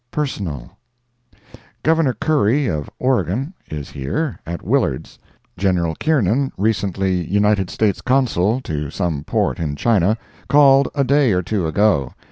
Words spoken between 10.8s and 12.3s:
a day or two ago.